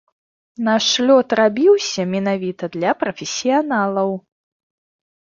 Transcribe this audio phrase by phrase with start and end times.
[0.67, 4.09] Наш лёд рабіўся менавіта для прафесіяналаў.